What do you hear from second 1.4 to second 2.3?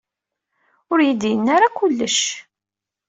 ara kullec.